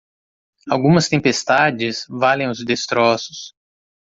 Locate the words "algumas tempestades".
0.67-2.05